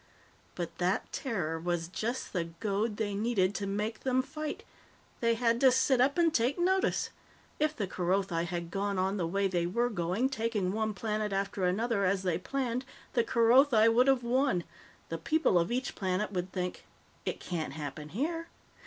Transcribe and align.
But 0.55 0.79
that 0.79 1.13
terror 1.13 1.59
was 1.59 1.87
just 1.87 2.33
the 2.33 2.45
goad 2.45 2.97
they 2.97 3.13
needed 3.13 3.53
to 3.53 3.67
make 3.67 3.99
them 3.99 4.23
fight. 4.23 4.63
They 5.19 5.35
had 5.35 5.61
to 5.61 5.71
sit 5.71 6.01
up 6.01 6.17
and 6.17 6.33
take 6.33 6.57
notice. 6.57 7.11
If 7.59 7.75
the 7.75 7.85
Kerothi 7.85 8.45
had 8.45 8.71
gone 8.71 8.97
on 8.97 9.17
the 9.17 9.27
way 9.27 9.47
they 9.47 9.67
were 9.67 9.89
going, 9.91 10.29
taking 10.29 10.71
one 10.71 10.95
planet 10.95 11.31
after 11.31 11.65
another, 11.65 12.03
as 12.03 12.23
they 12.23 12.39
planned, 12.39 12.83
the 13.13 13.23
Kerothi 13.23 13.87
would 13.89 14.07
have 14.07 14.23
won. 14.23 14.63
The 15.09 15.19
people 15.19 15.59
of 15.59 15.71
each 15.71 15.93
planet 15.93 16.31
would 16.31 16.51
think, 16.51 16.87
'It 17.27 17.39
can't 17.39 17.73
happen 17.73 18.09
here.' 18.09 18.47